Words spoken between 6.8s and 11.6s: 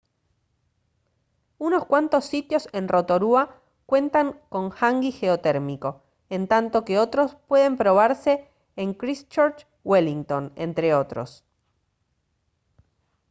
que otros pueden probarse en christchurch wellington entre otros